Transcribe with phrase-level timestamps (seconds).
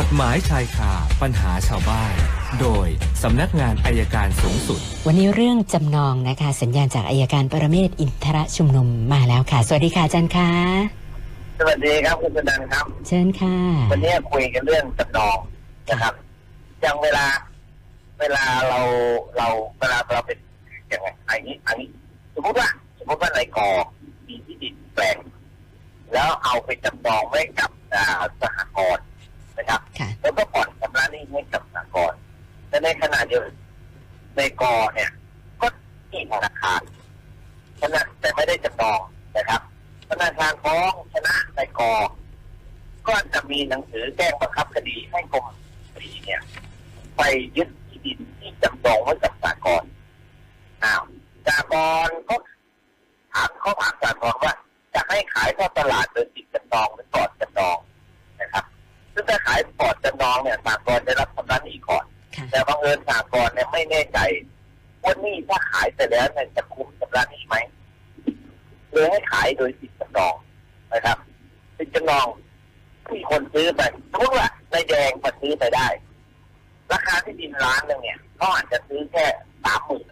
[0.00, 0.92] กฎหมายชายคา
[1.22, 2.14] ปัญหาชาวบ้าน
[2.60, 2.88] โดย
[3.22, 10.50] สำนักงานอายการสูงสุด วันนี้เรื่องจำนองนะคะ สัญญาณจากอายการปรเมศวร์อินทรชุมนุมมาแล้วค่ะ สวัสดีค่ะอาจารย์คะ
[11.58, 13.56] สวัสดีครับคุณสนันครับ เชิญค่ะ
[13.92, 15.36] วันนี้คุยกันเรื่องจำนอง
[15.90, 16.14] นะครับ
[16.82, 17.26] อย่างเวลา
[18.20, 18.80] เวลาเรา
[19.36, 19.48] เรา
[19.80, 20.38] เวลาเราเป็น
[20.88, 21.88] อย่างไงอันนี้อันนี้
[22.34, 22.68] สมมติว่า
[22.98, 23.68] สมมติว่าในกอ
[24.26, 25.16] มีที่ดินแปลง
[26.12, 28.04] แล้วเอาไปจำนองไว้กับอ่า
[28.40, 28.93] สหกร
[34.64, 35.10] กอเนี่ย
[35.60, 35.66] ก็
[36.10, 36.80] ที่ธนาคาร
[37.80, 39.00] ชนะแต่ไม่ได้จำนอง
[39.36, 39.60] นะครับ
[40.10, 41.92] ธนาคารฟ้องชนะในกอ
[43.08, 45.46] ก็จะมีหนังสือแจ้งบังคับคดีให้กรม
[45.92, 46.40] คดีเนี่ย
[47.16, 47.22] ไป
[47.56, 49.84] ยึดที่ดินที่จำนองไว้กับสากล
[50.82, 51.02] อ้าว
[51.46, 51.74] สาก
[52.06, 52.36] ลก็
[53.32, 54.54] ถามเขาถามสากลว่า
[54.94, 57.76] จะให้ขายทอดตลาดโดยติดจำนองหรือปลอดจำนอง
[58.40, 58.64] นะครับ
[59.12, 62.04] ซึ่งถ้าขายปลอดจำนองเนี่ยสากลได้รับชำระหนี้ก่อน
[62.36, 64.53] ค่ะแต่บังเอิญสากลเนี่ยไม่แน่ใจว่าหนี่
[65.48, 67.56] ถ้าขายไปแล้วเนี่ยจะคุ้มชำระหนี้ไหม
[68.92, 70.34] เลยให้ขายโดยติดจำนอง
[70.92, 71.18] นะครับ
[71.78, 72.26] ติดจำนอง
[73.08, 75.88] ที่คนซื้อไปสมมติว่านายแดงมาซื้อไปได้
[76.92, 79.24] ราคาที่ดินล้านหนึงเนี่ยเขาอาจจะซื้อแค่
[79.64, 80.06] สามหมื่น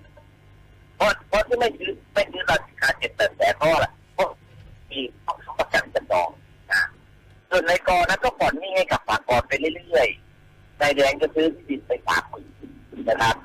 [0.96, 4.28] เพราะเพราะที่ไม่ซื้อไม่ซื้อราคาเจ็ดแปดแสนเพราะอะไรเพราะ
[4.90, 6.28] มีต้องประกันจำนอง
[6.72, 6.82] นะ
[7.50, 12.46] ส่วนในกอนั้นก็ผ่อนนี้ให้กับสากลไปเรื่อยๆนายแดงจะซื้อที่ดินไปสามหมื่น
[13.08, 13.36] นะครับ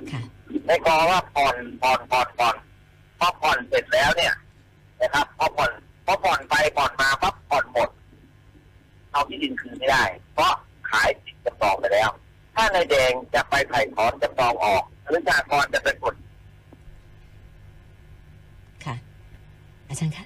[0.68, 2.56] ในกอว่าผ่อนผ่อนผ่อนผ่อน
[3.20, 4.34] พอผ่อนเสร็จแล้วเนี่ย
[5.02, 5.72] นะครับพอผ่อน
[6.06, 7.90] พอผ่อนไปผ่อนมาปั๊บผ่อนหมด
[9.12, 10.54] เอาที่ดินคืนไม่ได้ เพราะ
[10.90, 12.10] ขายติดจำนองไปแล้ว
[12.56, 16.16] ถ้านายแดงจะไปไถ่ถอนจำนองออกหรือสากรณ์จะไปกด
[18.86, 18.96] ค่ะ
[19.88, 20.26] อาจารย์คะ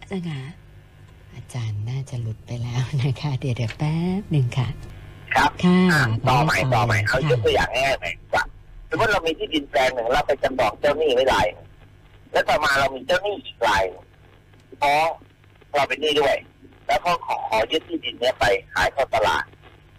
[0.00, 0.40] อาจารย์คะ
[1.34, 4.68] อาจารย์น่าจะหลุดไปแล้วนะคะ เดี๋ยวเดี๋ยวแป๊บหนึ่งค่ะ
[5.34, 8.41] ครับค่ะอะต่อใหม่ต่อใหม่เอายกตัวค่ะอย่างง่ายๆหน่อยดีกว่า
[8.92, 11.68] สมมติเรามีที่ดินแปลงหนึ่งเราไปจำนองเจ้าหนี้ไว้รายหนึ่ง
[12.32, 14.04] แล้วต่อมาเรามีเจ้าหนี้อีกรายหนึ่ง
[14.82, 15.08] ฟ้อง
[15.74, 16.36] เราเป็นหนี้ด้วย
[16.86, 18.44] แล้วก็ขอขอยึดที่ดินเนี้ยไป
[18.74, 19.44] ขายเข้าตลาด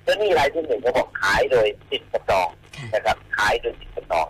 [0.04, 4.28] เจ้าหนี้รายที่หนึ่งก็บอกขายโดยติดจำนองค่ะนะครับ ขายโดยติดจำนอง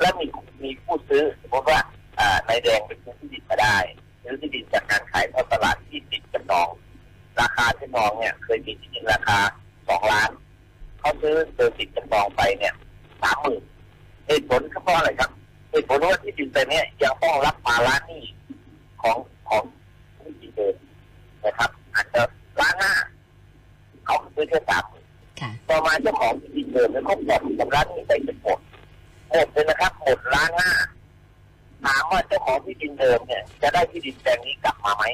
[0.00, 0.26] และมี
[0.62, 1.80] มีผู้ซื้อสมมติว่า
[2.18, 3.76] อ่านายแดงเป็นซื้อที่ดินมาได้
[4.22, 6.68] ซื้อที่ดินจากการขายเข้าตลาดที่ติดจำนอง
[7.40, 9.38] ราคาที่นองเนี่ยเคยมีที่ดินราคา
[9.88, 10.30] สองล้าน
[10.98, 12.74] เขาซื้อโดยติดจำนองไปเนี่ย
[13.22, 13.62] สามหมื่น
[14.26, 15.30] เหตุผลก็เพราะอะไรครับ
[15.70, 18.22] เหตุผลว่าที่ดินไปเนี่ยยังต้องรับภาระหนี้
[19.02, 19.16] ของ
[19.48, 19.62] ของ
[20.18, 20.74] ที่ดินเดิม
[21.44, 22.22] นะครับอาจจะ
[22.60, 22.92] ล้านห้า
[24.04, 25.04] เขาซื้อแค่สามหมื่น
[25.40, 28.58] ค่ะต่อมาเจ้าของที่ดินเดิมเนี่ยเขาผ่อนชำระหนี้ไปจนหมด
[29.30, 30.72] หมดเลยนะครับหมดล้านห้า
[31.84, 35.04] ถามว่าเจ้าของที่ดินเดิมเนี่ย จะได้ที่ดินแปลงนี้กลับมาไหม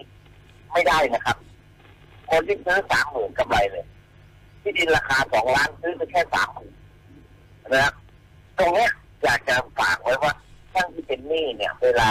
[0.72, 1.36] ไม่ได้นะครับ
[2.30, 3.84] คนที่ซื้อสามหมื่นกำไรเลย
[4.62, 6.72] ที่ดินราคาสองล้านซื้อไปแค่สามหมื่น
[7.68, 7.94] นะครับ
[8.58, 8.90] ตรงเนี้ย
[9.24, 10.32] อยากจะฝากไว้ว่า
[10.72, 12.10] ท่านที่เป็นหนี้เนี่ย เวลา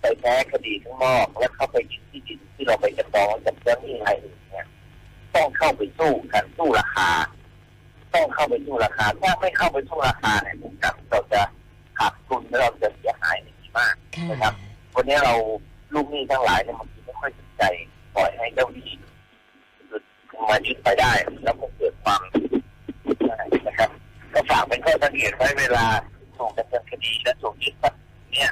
[0.00, 4.66] ไปแพ้คดีข้างนอกแล้วเข้าไปยึดที่ดินที่เราไปจำนองกับเจ้าหนี้รายอื่นเนี่ย
[5.34, 7.10] ต้องเข้าไปสู้กันสู้ราคา
[8.14, 11.42] ต้องเข้าไปสู้ราคา ถ้าไม่เข้าไปสู้ราคาเนี่ยผมกับเราจะ
[11.98, 14.54] ขาดทุนและเราจะเสียหายในที่มากค่ะนะครับ
[14.94, 15.34] วันนี้เรา
[15.94, 17.62] ลูกหนี้ทั้งหลายเนี่ยมันไม่ค่อยสนใจ
[18.14, 18.90] ปล่อยให้เจ้าหนี้
[20.50, 21.12] มายึดไปได้
[21.44, 22.20] แล้วก็เกิดความ
[23.28, 23.90] ได้นะครับ
[24.34, 24.40] ก็
[25.06, 25.86] ฝากเป็นข้อสังเกตไว้เวลา
[26.38, 28.50] ส่งดำเนินคดีและส่งยึดทรัพย์สินเนี่ย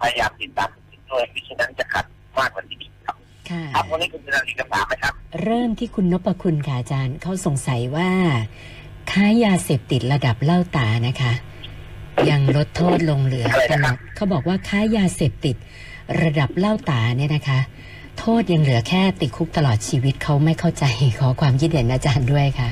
[0.00, 0.70] พยายามติดตาม
[1.10, 2.04] ด้วยมิฉะนั้นจะขัด
[2.38, 3.16] มากกว่าที่ดีครับ
[3.50, 8.10] ค่ะครับวันนี้คุณจะนำเอกสารไหมครับ เริ่มที่คุณนพคุณค่ะอาจารย์เขาสงสัยว่า
[9.10, 11.32] ค้ายาเสพติดระดับเหล้าตานะคะ
[12.30, 15.56] ยังลดโทษลงเหลืออะไรตนะลครัอบดเขาบอกว่าค้ายาเสพติด
[16.22, 17.60] ระดับเหล้าตาเนี่ยนะคะ
[18.18, 20.84] โทษยังเหลือแค่ติดคุกตลอดชีวิตเขาไม่เข้าใจ
[21.20, 22.70] ขอความคิดเห็นอาจารย์ด้วยค่ะ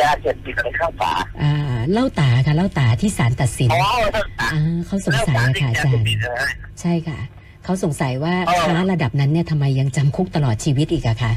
[0.00, 1.52] ยาเสพติดอะไรข้างฝาอ่า
[1.92, 3.82] เหล้าตาค่ะเหล้าตาที่ศาลตัดสินอ๋อ
[4.12, 6.48] เท่าตาอ่าเขาสงสัยแล้วค่ะสารอาที่จารยาเสพย์ติดนะฮะ
[6.80, 7.18] ใช่ค่ะ
[7.64, 11.32] เขาสงสัยว่าอ๋อค้าระดับนั้นเนี่ยทำไมยังจำคุกตลอดชีวิตอีกอะคะ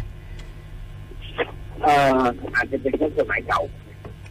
[1.84, 2.22] เอ่อ
[2.56, 3.60] อาจจะเป็นเพราะสมัยเก่า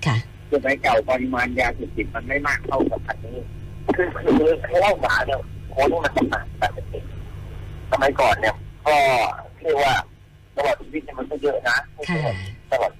[0.07, 0.17] ค่ะ
[0.53, 3.45] สมัยเก่าปริมาณยาเสพติดมันไม่มากเท่ากับปัจจุบันนี้
[3.97, 5.39] คือคือคือเล่าหมาเนี่ย
[5.71, 7.05] โค้ดมันต้องมาแต่เป็นเด็ก
[7.91, 8.55] สมัยก่อนเนี่ย
[8.87, 8.97] ก็
[9.63, 9.95] เรียกว่า
[10.57, 12.35] ตลอดชีวิตเนี่ยมันก็เยอะนะไม่ใช่ค่ะ
[12.71, 13.00] ตลอดค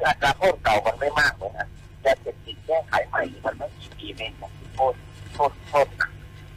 [0.00, 1.66] ออัตราโทษเก่ามันไม่มากเลยนะ
[2.04, 4.94] ยาเสพติดแก้ไขใหม่มันไม่กี่ปีเองนะโทษ
[5.34, 6.10] โทษโทษหนัก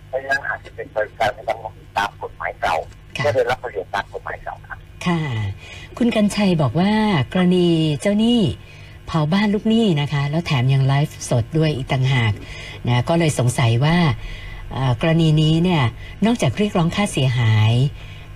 [0.07, 2.75] เพราะฉะนั้นอาจจะเป็นการกระทำตามกฎหมายเก่า
[3.18, 5.22] ค่ะก็ได้รับประโยชน์ตามกฎหมายเก่าครับค่ะ
[5.98, 6.92] คุณกัญชัยบอกว่า
[7.31, 7.68] กรณี
[8.01, 8.40] เจ้าหนี้
[9.07, 12.34] เผาบ้านลูกหนี้นะคะ แล้วแถมยังไลฟ์สดด้วยอีกต่างหาก
[12.88, 13.98] นะก็เลยสงสัยว่า
[14.74, 15.84] เอ่อกรณีนี้เนี่ย
[16.25, 17.74] นอกจากเรียกร้องค่าเสียหาย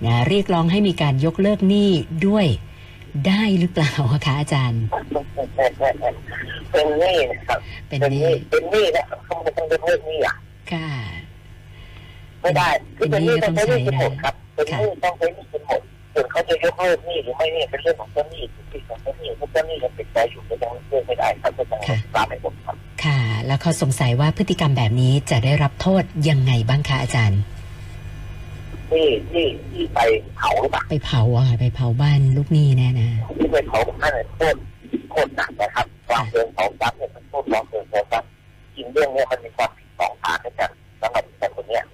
[0.06, 1.90] นะเรียกร้องให้มีการยกเลิกหนี้
[2.26, 2.46] ด้วย
[3.26, 4.82] ได้หรือเปล่าอะคะอาจารย์
[6.72, 10.36] เป็นหนี้นะครับเป็นเป็นหนี่นี้เป็นหนี้นะครับเขาไม่ต้องเป็นเรื่องหนี้อะ
[10.72, 10.88] ค่ะ
[12.40, 15.80] ไม่ได้คือเป็นหนี้ต้องใช้หนี้จนหมดเป็นหนี้ครับเป็นหนี้ต้องใช้หนี้จนหมด
[16.14, 21.80] ส่วนเขาจะยกเลิกหนี้หรือไม่เนี่ยเป็นเรื่องของเจ้าหนี้ที่ของเจ้าหนี้ถ้าเจ้าหนี้ยังติดใจอยู่ก็ยังเลิกไม่ได้ครับก็ยัง
[22.14, 27.40] ตามไม่หมดครับ ค่ะ แล้วเขาสงสัยว่าพฤติกรรมแบบนี้จะได้รับโทษยังไงบ้างคะอาจารย์
[28.90, 30.00] ที่ที่ที่ไป
[30.36, 33.08] เผาหรือเปล่าไปเผาอะค่ะไปเผาบ้านลูกหนี้แน่นะ
[33.38, 34.54] ที่ไปเผานั่นน่ะโทษ
[35.10, 38.28] โทษหนักนะครับวางเพลิงเผาทรัพย์เนี่ยมันโทษวางเพลิงเผาทรัพย์
[38.74, 40.70] จริงเรื่องเนี้ยมันมีความผิดสองฐานด้วยกัน
[41.00, 41.84] สำหรับแต่คนเนี้ย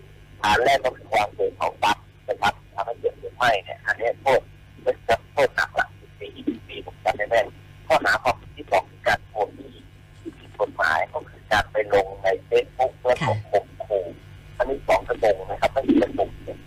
[0.42, 4.40] ฐานแรกก็คือวางเพลิงเผาทรัพย์นะครับทำให้เกิดหรือไม่เนี่ยอันเนี้ยโทษ
[4.82, 7.46] เป็นจะโทษหนักหลักสิบปียี่สิบปีผมจำได้แม่น
[7.86, 9.74] ข้อหาความผิดที่สองคือการโอนหนี้
[10.18, 13.38] ที่ผิดกฎหมายก็คือการไปลงในเฟซบุ๊กเพื่อข่ม
[13.86, 14.04] ขู่
[14.58, 16.58] อันนี้สองกระทงนะครับไม่มีกระทงเนี่ย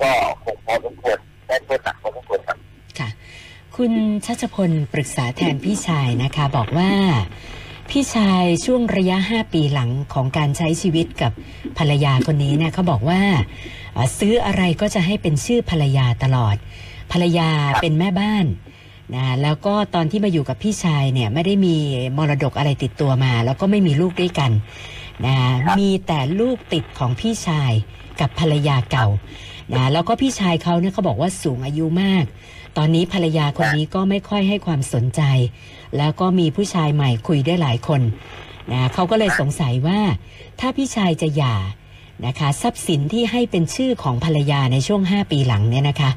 [0.00, 0.10] ก็
[0.44, 2.58] คงพอสมควรได้โทษหนักพอสมควรครับ
[3.82, 3.96] คุณ
[4.26, 6.90] ชัชพลปรึกษาแทนพี่ชายนะคะ บอกว่า
[7.90, 11.32] พี่ชายช่วงระยะ 5 ปีหลังของการใช้ชีวิตกับ
[11.78, 13.22] ภรรยาคนนี้เนี่ยเขาบอกว่า
[14.18, 16.56] ซื้ออะไรก็จะให้เป็นชื่อภรรยาตลอด
[17.12, 18.46] ภรรยาเป็นแม่บ้าน
[19.14, 21.76] นะแล้วก็ตอนที่มาอยู่กับพี่ชายเนี่ยไม่ได้มี
[22.16, 24.50] มรดกอะไรติดตัวมา แล้วก็ไม่มีลูกด้วยกัน
[25.26, 25.36] นะ
[25.78, 27.72] มีแต่ลูกติดของพี่ชาย
[28.20, 29.06] กับภรรยาเก่า
[29.74, 32.24] นะแล้วก็พี่ชายเขาเนี่ยเขาบอกว่าสูงอายุมาก
[32.76, 35.22] ตอนนี้ภรรยาคนนี้ก็ไม่ค่อยให้ความสนใจ
[35.98, 38.02] แล้วก็มีผู้ชายใหม่คุยได้หลายคน
[38.72, 40.00] นะเขาก็เลยสงสัยว่า
[40.60, 41.56] ถ้าพี่ชายจะหย่า
[42.26, 46.10] นะคะทรัพย์สินที่ให้เป็นชื่อของภรรยาในช่วง 5 ปีหลังเนี่ยนะคะ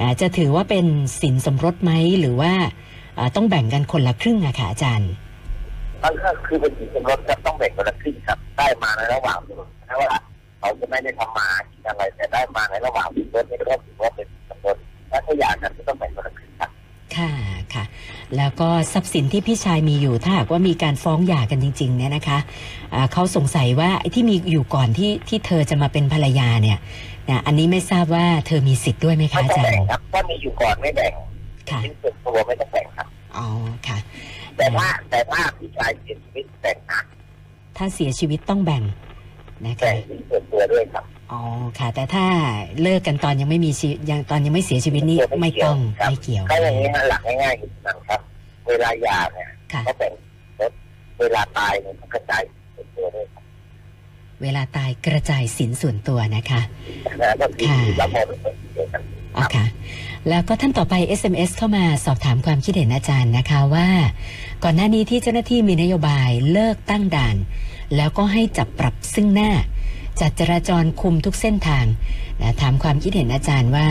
[0.00, 0.86] นะจะถือว่าเป็น
[1.20, 2.52] สินสมรสไหมหรือว่า
[3.36, 5.10] ต้องแบ่งกันคนละครึ่งอะค่ะอาจารย์
[6.02, 10.18] มันก็คือเป็นสินสมรสครับต้องแบ่งคนละครึ่งครับได้มาในระหว่างเพราะว่า
[10.66, 14.76] เขาจะไม่ได้ทำมากินอะไรแต่ได้มาในระหว่างสินสมรสนี่ก็ถือว่าเป็นสินสมรส
[15.08, 16.70] และถ้าหย่ากันก็ต้องแบ่งคนละครึ่งครับ
[17.16, 17.30] ค่ะ
[17.74, 17.84] ค่ะ
[18.36, 22.38] แล้วก็ทรัพย์สินที่พี่ชายมีอยู่ถ้าหากว่ามีการฟ้องหย่ากันจริงๆเนี่ยนะคะ
[22.94, 26.78] อ่าเขาสงสัยว่าไอ้ที่มีอยู่ก่อนที่ที่เธอจะมาเป็นภรรยาเนี่ย
[27.30, 31.12] นะอันนี้ไม่ทราบว่าเธอมีสิทธิ์ด้วยไหมคะไม่อาต้องจารแบ่งย์ครับถ้ามีอยู่ก่อนไม่แบ่ง
[31.70, 33.46] ค่ะชิ้นส่วนตัวไม่ต้องแบ่งครับอ๋อ
[33.88, 33.98] ค่ะ
[34.56, 37.00] แต่ถ้าแต่ถ้าพี่ชายเสียชีวิตแบ่งนะ
[37.76, 38.82] ถ้าเสียชีวิตต้องแบ่ง
[39.64, 41.40] นะแบ่คะงชิ้นส่วนตัวด้วยครับอ๋อ
[41.78, 42.26] ค่ะ แต่ถ้า
[42.82, 45.76] เลิกกันตอนยังไม่มีชีวิตยังตอนยังไม่เสียชีวิตนี่ไม่ต้อง
[46.08, 48.20] ไม่เกี่ยวก็อย่างนี้ฮะหลักง่ายๆคือนะครับ
[48.68, 50.12] เวลาหย่าเนี่ยค่ะ ก็แบ่ง
[51.20, 52.42] เวลาตายเนี่ยก็กระจาย
[52.74, 53.44] ส่วนตัวด้วยครับ
[54.42, 56.60] เวลาตายกระจายสินส่วนตัวนะคะ
[57.20, 59.02] นะก็คือรับมรดกเดียวกัน
[59.36, 59.66] อ๋อค่ะ
[60.28, 63.88] แล้วก็ท่านต่อไป SMS เข้ามาสอบถามความคิดเห็นอาจารย์นะคะว่า
[64.64, 67.36] ก่อนหน้านี้ที่เจ้าหน้าที่มีนโยบายเลิกตั้งด่าน
[67.96, 69.50] แล้วก็ให้จับปรับซึ่งหน้า
[70.20, 71.84] จัดจราจรคุมทุกเส้นทาง
[72.40, 73.86] นะถามความคิดเห็นอาจารย์ว่า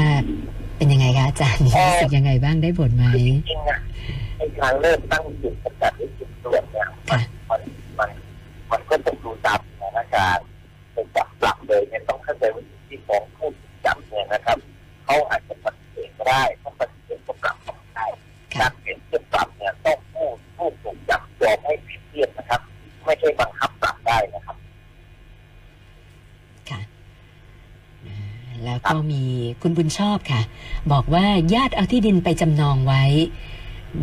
[0.78, 3.20] เป็นยังไงคะอาจารย์รู้สึกยังไงบ้างได้ผลไหมจ
[3.50, 3.80] ริงๆนะ
[4.38, 7.62] ไอ้การเริ่มตั้งจุดสกัดหรือจุดตรวจเนี่ยค่ะมัน
[8.00, 8.10] มัน
[8.72, 10.46] มันก็ต้องดูตามสถานการณ์
[10.94, 14.58] เป็นจับปรับเลยเนี่ยต้องเข้าใจว่าสิ่งที่ของผู้ถูกจับเนี่ยนะครับ
[15.06, 18.08] เขาอาจจะปฏิเสธก็ได้ถ้าปฏิเสธก็ปรับก็ไม่ได้
[18.56, 20.28] ค่ะการเปลี่ยนเครื่องปรับเนี่ยต้องผู้
[20.58, 22.62] ผู้ถูกจับยอมให้เปรียบเทียบนะครับ
[23.06, 24.58] ไม่ใช่บังคับปรับได้นะครับ
[26.72, 26.82] ค่ะ
[28.66, 29.24] แล้วก็มี
[29.62, 30.42] คุณบุญชอบค่ะ
[30.92, 33.04] บอกว่าญาติเอาที่ดินไปจำนองไว้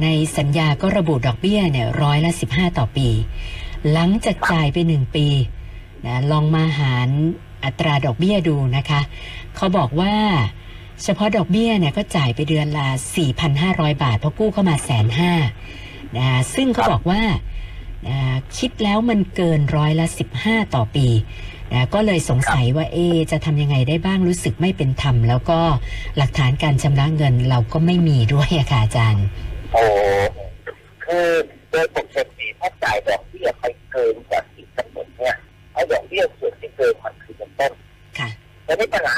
[0.02, 0.06] ใน
[0.36, 3.08] สัญญาก็ระบุดอกเบี้ยเนี่ยร้อยละสิบห้าต่อปี
[3.92, 5.26] หลังจากจ่ายไปหนึ่งปี
[6.06, 7.08] นะลองมาหาร
[7.64, 9.00] อัตราดอกเบี้ยดูนะคะ
[9.56, 10.14] เขาบอกว่า
[11.02, 12.88] เฉพาะดอกเบี้ยเนี่ยก็จ่ายไปเดือนละ
[13.44, 15.32] 4,500 บาท เพราะกู้เข้ามาแสนห้า
[16.16, 17.22] นะซึ่งเขาบอกว่า
[18.08, 18.18] นะ
[18.58, 20.06] คิดแล้วมันเกินร้อยละ
[20.40, 21.06] 15 ต่อปี
[21.72, 25.58] นะก็เลยสงสัยว่าเอะจะทำยังไงได้บ้างรู้สึกไม่เป็นธรรม แล้วก็
[26.16, 29.26] หลักฐานการชำระเงินเราก็ไม่มีด้วยอะค่ะอาจารย์
[29.72, 29.82] โอ้
[31.04, 31.26] คือ
[31.70, 35.34] โดยปกติถ้าจ่ายดอกเบี้ยไปเกินกว่าที่กำหนดเนี่ย
[35.72, 37.72] ไอ้ดอกเบี้ยส่วนที่เกินมันคือเป็นต้น
[38.18, 38.28] ค่ะ
[38.64, 39.14] แต่ที่ปัญหา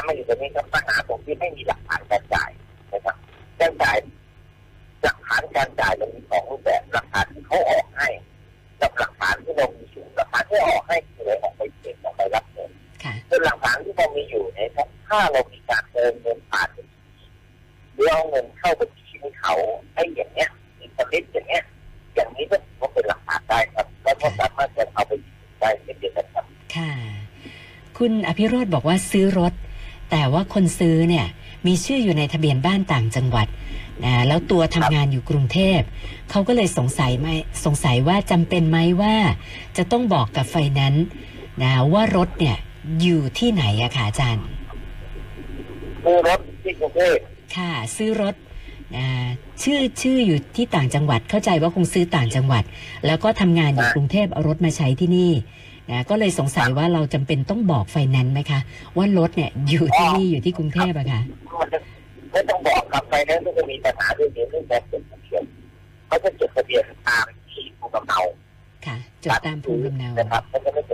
[13.45, 17.25] หลักฐานที่เรามีอยู่เนี่ยครับถ้าเรามีการโอนเงินผ่านบัญชี
[17.95, 19.55] หรือเอาเงินเข้าบัญชีให้เขา
[19.95, 21.63] ไอ้อย่างเนี้ยอีกชนิดอย่างเนี้ย
[22.15, 25.13] อย่างนี้ก็ถือว่าเป็นหลักฐานได้ครับแล้วก็สามารถจะเอาไป
[25.61, 26.45] ได้เช่นเดียวกันครับ
[26.77, 26.93] ค่ะ
[27.99, 29.53] คุณอภิโรธบอกว่าซื้อรถ
[30.11, 31.27] แต่ว่าคนซื้อเนี่ย
[31.67, 33.49] มีชื่ออยู่ในทะเบียนบ้านต่างจังหวัด
[34.05, 35.81] นะแล้วตัวทำงานอยู่กรุงเทพ
[36.31, 37.29] เขาก็เลยสงสัยไหม
[37.65, 39.15] สงสัยว่าจำเป็นไหมว่า
[39.77, 41.07] จะต้องบอกกับไฟนนซ์
[41.63, 42.57] นะว่ารถเนี่ย
[43.03, 44.45] อยู่ที่ไหนอะค่ะอาจารย์
[46.05, 47.17] ซื้อรถที่กรุงเทพ
[47.57, 48.35] ค่ะ ซื้อรถ
[48.97, 49.27] อ่า
[49.63, 52.65] ชื่อชื่ออยู่ที่ต่างจังหวัดเข้าใจว่าคงซื้อต่างจังหวัด
[53.07, 55.33] แล้วก็ทำงานอยู่กรุงเทพเอารถมาใช้ที่นี่
[55.91, 58.61] นะก็เลยสงสัยว่าเราจำเป็นต้องบอกไฟแนนซ์ไหมคะ
[58.97, 61.21] ว่ารถเนี่ยอยู่ที่นี่อยู่ที่กรุงเทพอะค่ะ
[61.61, 61.79] มันจะ
[62.33, 65.43] ไม่ต้องบอกครับไฟแนนซ์ก็จะมีปัญหาเรื่องนี้เรื่องการจดทะเบียน
[66.07, 68.21] เขาจะจดทะเบียนตามที่ภูมิลำเนา
[68.87, 70.93] ค่ะจดตามภูมิลำเนานะครับเขาจะไม่จ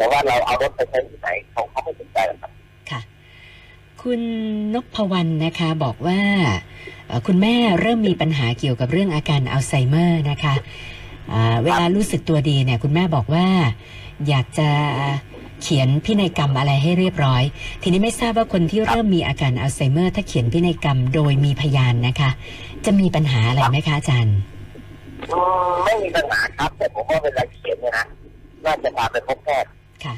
[0.00, 2.52] แต่ว่าเราเอารถไปใช้ที่ไหนเขาเขาไม่สนใจหรอกครับ
[2.90, 3.00] ค่ะ
[4.02, 4.20] คุณ
[4.74, 6.20] นพวรรณนะคะ บอกว่า
[7.06, 10.54] เอ่อคุณแม่เริ่มมีปัญหาเกี่ยวกับเรื่องอาการอัลไซเมอร์นะคะ
[11.32, 13.46] อ่าเวลารู้สึกตัวดีเนี่ย คุณแม่บอกว่า
[14.28, 14.68] อยากจะ
[15.62, 17.42] เขียนพินัยกรรมอะไรให้เรียบร้อย
[17.82, 22.30] ทีนี้ไม่ทราบว่าคนที่เริ่มมีอาการอัลไซเมอร์ ถ้าเขียนพินัยกรรมโดยมีพยานนะคะ
[22.84, 24.36] จะมีปัญหาอะไรไหมคะอาจารย์
[25.30, 25.38] อื
[25.68, 28.06] มไม่มีปัญหาครับแต่ผมว่าเวลาเขียนเนี่ยนะ
[28.64, 29.70] น่าจะพาไปพบแพทย์
[30.04, 30.14] ค่ะ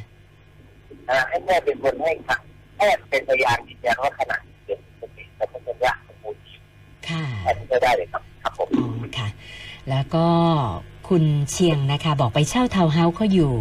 [1.08, 2.36] นะให้แพทย์เป็นคนให้ค่ะ
[2.76, 6.40] แพทย์เป็นพยานยืนยันว่าขณะเขียนสติสัมปชัญญะสมบูรณ์
[7.08, 8.86] ค่ะ อันนี้ก็ได้เลยครับครับผม อ๋อ
[9.18, 9.28] ค่ะ
[9.90, 10.26] แล้วก็
[11.12, 13.52] คุณเชียงนะคะ บอกไปเช่าทาวน์เฮาส์เขาอยู่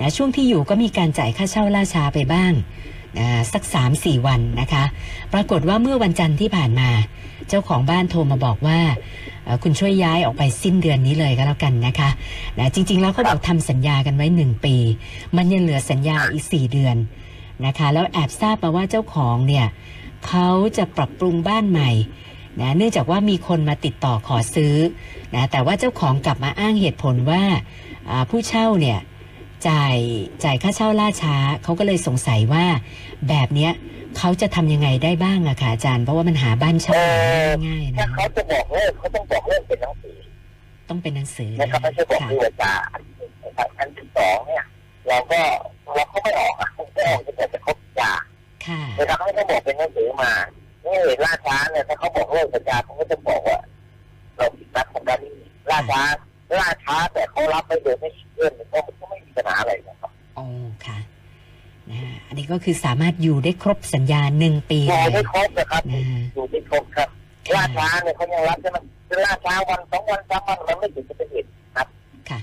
[0.00, 2.52] นะช่วงที่อยู่ก็มีการจ่ายค่าเช่าล่าช้าไปบ้าง
[3.18, 4.84] นะสักสามสี่วันนะคะ
[5.32, 6.90] ปรากฏว่าเมื่อวันจันทร์ที่ผ่านมา
[7.48, 8.78] เจ้าของบ้านโทรมาบอกว่า
[9.62, 12.10] คุณช่วยย้ายออกไปสิ้นเดือนนี้เลยก็แล้วกันนะคะ
[12.58, 14.76] นะจริง ๆ แล้วเขาบอกทำสัญญากันไว้หนึ่งปี
[15.36, 16.96] มันยังเหลือสัญญาอีกสี่เดือน
[17.66, 19.66] นะคะ แล้วแอบทราบมาว่าเจ้าของเนี่ย
[20.26, 21.90] เขาจะปรับปรุงบ้านใหม่
[22.60, 24.74] นะเนื่องจากว่ามีคนมาติดต่อขอซื้อ
[25.34, 27.42] นะแต่ว่าเจ้าของกลับมาอ้างเหตุผลว่า
[28.10, 28.98] อ่าผู้เช่าเนี่ย
[29.68, 29.96] จ่าย
[30.44, 32.64] จ่ายค่าเช่าล่าช้าเขาก็เลยสงสัยว่า
[33.28, 33.72] แบบเนี้ย
[34.18, 37.06] เขาจะทำยังไงได้บ้างอะค่ะอาจารย์เพราะว่ามันหาบ้านเช่าหา
[37.60, 40.16] ไม่ง่ายๆถ้านะเขาจะบอกเลิกเขาต้องบอกเลิกเป็นหนังสือ
[40.88, 44.64] ต้องเป็นหนังสือนะครับไม่ใช่บอกค่ะด้วยวาจาอันที่หนึ่งนะครับอันที่สองเนี่ย
[45.08, 45.40] เราก็
[45.94, 48.12] เราเขาไม่ออกอะเขาไม่ออกจะแต่จะครบสัญญา
[48.66, 50.32] ค่ะนะครับให้เขาบอกเป็นหนังสือมา
[50.86, 53.58] นี่ล่าช้าเนี่ยถ้าเขาบอกเลิกสัญญาเขาก็จะบอกว่า
[54.36, 55.32] เราผิดนัดสัญญานี้
[55.70, 56.02] ล่าช้า
[56.58, 60.44] ล่าช้าแต่เขารับไปโดยไม่คิดเรื่องเนี่ยก็ก็ไม่มีปัญหาอะไรนะครับโอ้
[60.86, 60.98] ค่ะ
[61.90, 66.02] นะอันนี้ก็คือสามารถอยู่ได้ครบสัญญาหนึ่งปีรอเลไม่ยครบนะครับนะ
[66.34, 67.08] อยู่ไม่ครบครับ
[67.54, 68.76] ล่าช้าเนี่ยเขายังรับใช่ไหม
[69.08, 71.86] คือล่าช้าวันสองวันสามวันมันไม่ถึงจะเป็นเหตุครับ
[72.30, 72.38] ค่ะ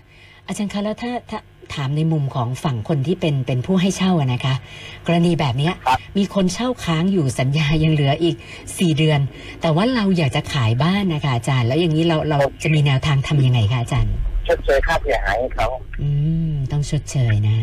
[0.48, 1.40] อาจารย์คะแล้วถ้าถ้า
[1.74, 4.56] ถามในมุมของฝั่งคนที่เป็นเป็นผู้ให้เช่าอะนะคะ
[5.08, 8.36] กรณีแบบเนี้ยครับ มีคนเช่าค้างอยู่สัญญายังเหลืออีก
[8.78, 9.20] สี่เดือน
[9.62, 14.14] แต่ว่าเราอยากจะขายบ้านนะคะอาจารย์ แล้วอย่างนี้เราเราจะมีแนวทางทำยังไงคะอาจารย์
[14.48, 15.68] ชดเชยค่าเสียหายให้เขา
[16.02, 16.10] อื
[16.50, 17.58] ม ต้องชดเชยนะ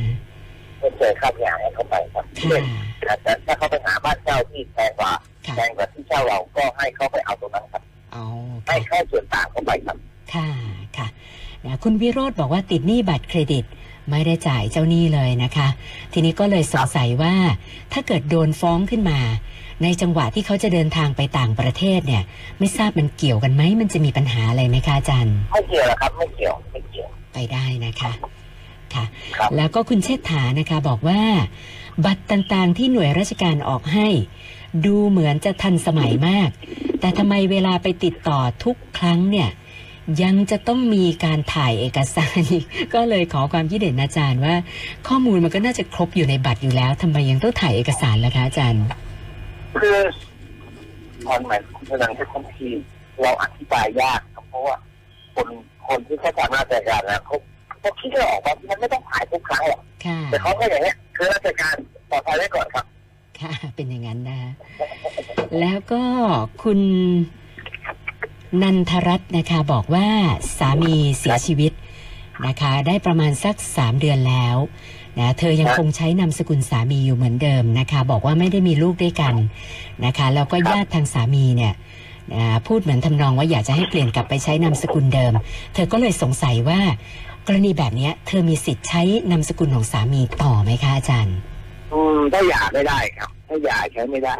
[0.83, 2.63] ชดเชยค่าเสียหายให้เขาไปครับค่ะ เช่น
[3.23, 5.13] แต่ถ้าเขาไปหาบ้านเช่าที่แพงกว่า
[5.47, 8.25] ค่ะแพงกว่าที่เช่าเราก็ให้เขาไปเอาตรงนั้นครับเอา
[8.67, 9.97] ให้ค่ะ ค่าส่วนต่างเขาไปครับ
[10.35, 10.49] ค่ะ
[10.97, 11.07] ค่ะ
[11.67, 13.65] นะคุณวิโรธบอกว่าติดหนี้บัตรเครดิต
[14.11, 15.69] ไม่ได้จ่ายเจ้าหนี้เลยนะคะ
[16.13, 17.35] ทีนี้ก็เลยสงสัยว่า
[17.93, 19.21] ถ้าเกิดโดนฟ้องขึ้นมา
[19.83, 22.23] ในจังหวะที่เขาจะเดินทางไปต่างประเทศเนี่ย
[22.59, 28.13] ไม่ทราบมันเกี่ยวกันไหมมันจะมีปัญหาอะไรไหมคะอาจารย์ไม่เกี่ยวหรอกครับไม่เกี่ยวไม่เกี่ยวไปได้นะคะ
[28.95, 29.05] ค่ะ
[29.37, 31.23] ครับแล้วก็คุณเชษฐานะคะบอกว่า
[32.05, 34.09] บัตรต่างๆที่หน่วยราชการออกให้
[34.87, 36.51] ดูเหมือนจะทันสมัยมาก
[37.01, 39.49] แต่ทำไมเวลาไปติดต่อทุกครั้งเนี่ย
[40.23, 42.65] ยังจะต้องมีการถ่ายเอกสารอีก
[42.95, 44.55] ก็เลยขอความคิดเห็นอาจารย์ว่า
[45.09, 48.85] ข้อมูลมันก็น่าจะครบอยู่ในบัตรอยู่แล้วทำไมยังต้องถ่ายเอกสารล่ะคะอาจารย์
[49.81, 49.99] คือ
[51.27, 52.71] ตอนใหม่ของพลังเทคโนโลยี
[53.21, 54.77] เราอธิบายยากครับเพราะว่า
[55.35, 55.49] คน
[55.87, 57.37] คนที่เขาทำราชการนะเขา
[57.81, 61.75] เขาคิดไม่ออกว่ามันไม่ต้องถ่ายทุกครั้งหรอกค่ะแต่เขาก็อย่างเงี้ยคือราชการ
[62.11, 62.85] ปลอดภัยไว้ก่อนครับ
[63.41, 64.41] ค่ะเป็นอย่างนั้นนะ
[65.61, 66.03] แล้วก็
[66.63, 66.81] คุณ
[68.63, 70.07] นันทรัตน์นะคะบอกว่า
[70.59, 71.73] สามีเสียชีวิต
[72.47, 74.57] นะคะ ได้ประมาณสักสามเดือนแล้ว
[75.19, 79.35] นะเธอยังคงใช้นามสกุลสามีอยู่เหมือนเดิมนะคะ บอกว่าไม่ได้มีลูกด้วยกัน
[80.05, 81.75] นะคะแล้วก็ญาติทางสามีเนี่ย
[82.37, 85.33] อ่าพูดเหมือนทำนองว่าอยากจะให้เปลี่ยนกลับไปใช้นามสกุลเดิม
[85.75, 86.81] เธอก็เลยสงสัยว่า
[87.47, 91.37] กรณีแบบนี้เธอมีสิทธิ์ใช้นามสกุลของสามีต่อไหมคะอาจารย์
[91.93, 94.37] อืมถ้าหย่าไม่ได้ครับ ถ้าหย่าใช้ไม่ได้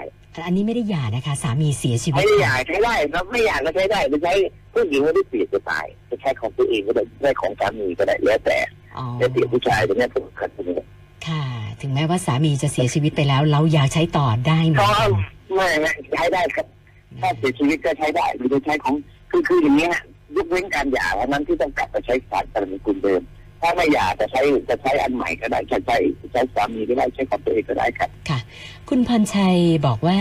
[0.47, 4.33] อันนี้ไม่ได้หย่านะคะ สามีเสียชีวิตไม่ได้หค่ะย่าใช้ได้ครับไม่หย่าก็ใช้ได้จะใช้
[4.75, 8.59] ผู้หญิงไม่ได้เปลี่ยนจะตายจะใช้ของตัวเองก็ได้ได้ของสามีก็ได้แล้วแต่
[8.97, 10.77] อ๋อแล้วแต่ผู้ชายตรงนี้ทุกคนตรงนี้
[11.27, 11.45] ค่ะ
[11.81, 15.11] ถึงแม้ว่าสามีจะเสียชีวิตไปแล้ว เราอยากใช้ต่อได้เหมือนก็กัน
[15.55, 16.67] ไม่ไม่ใช้ได้ครับ
[17.21, 18.95] ถ้าเสียชีวิตก็ใช้ได้หรือจะใช้ของ
[19.31, 19.95] คือคืออย่างนี้ย
[20.37, 23.23] ยกเว้นการหย่าเท่านั้นที่ต้องกลับไปใช้สารสารสกุลเดิม
[23.61, 25.97] ถ้าไม่อยากจะใช้จะใช้อันใหม่ก็ได้จะใช้
[26.33, 28.39] ใช้สามีก็ได้ใช้ของตัวเองก็ได้ครับค่ะ
[28.89, 30.21] คุณพรชัยบอกว่า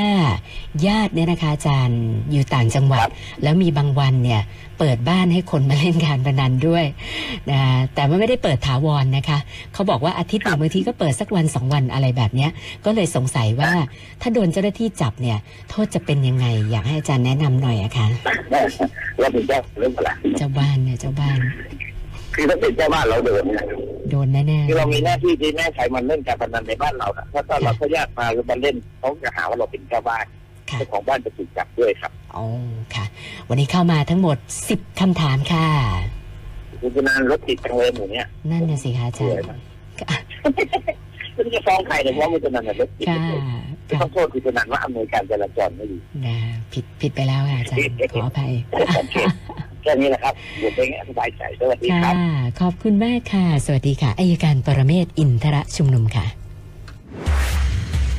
[0.88, 3.12] ญาติเนี่ยนะคะอาจารย์อยู่ต่างจังหวัคดรับ
[3.43, 4.41] แล้วมีบางวันเนี่ย
[4.79, 6.86] เปิดบ้านให้คนมาเล่นการพนันด้วย
[7.51, 7.62] นะ
[7.96, 9.39] แต่ว่าไม่ได้เปิดถาวรนะคะ
[9.74, 12.51] เขาบอกว่าอาทิตย์หนึ่งบางทีก็เปิดสักวันสองวันอะไรแบบเนี้ย
[12.86, 13.72] ก็เลยสงสัยว่า
[14.22, 15.38] ถ้าโดนเจ้าหน้าที่จับเนี่ย
[15.69, 18.08] โทษจะเป็นยังไง อยากให้อาจารย์แนะนำหน่อยอะคะ
[19.19, 21.39] เราเป็นเจ้าเรื่องอะไรเจ้าบ้านเนี่ยเจ้าบ้าน
[22.39, 23.65] คือถ้าเป็นเจ้าบ้านเราโดนเนี่ย
[24.10, 30.25] โดนแน่ๆคือเรามีหน้าที่ที่แม่ใครมันเล่นการพนันในบ้านเรานะถ้าถ้าเราถ้าญาติมาหรือมาเล่นเขาจะหาว่าเราเป็นเจ้าบ้าน
[30.69, 32.46] ค่ะเจ้าของบ้านจะถูกจับด้วยครับอ๋อ
[32.96, 33.05] ค่ะ
[33.50, 34.38] วันนี้เข้ามาทั้งหมด
[34.69, 35.67] 10คำถามค่ะ
[36.81, 39.62] คุณจะนานรถติดจังเลยหมู่เนี้ยนั่นน่ะสิคะอาจารย์
[41.36, 46.38] คุณจะฟ้องใครเนี่ยเพราะว่าคุณจะนานรถติดค่ะเลยค่ะต้องโทษคุณจะนานว่าอำนวยการจราจรไม่ดีนะ
[46.74, 47.79] ผิดผิดไปแล้วค่ะอาจารย์
[48.13, 48.51] ขออภัย
[48.98, 49.15] โอเค
[49.83, 52.15] แค่นี้แหละครับอยู่เป็นสบายใจสวัสดีคค่ะรับ
[52.62, 56.25] ขอบคุณมากค่ะ สวัสดีค่ะอายการปรเมศวร์อินทรชุมนุมค่ะ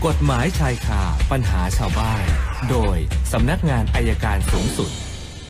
[0.06, 2.22] กฎหมายชายคาปัญหาชาวบ้าน
[2.70, 2.96] โดย
[3.32, 4.90] สำนักงานอายการสูงสุด